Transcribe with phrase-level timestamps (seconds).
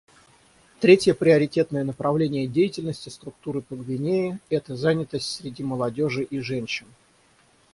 [0.79, 6.87] Третье приоритетное направление деятельности Структуры по Гвинее— это занятость среди молодежи и женщин.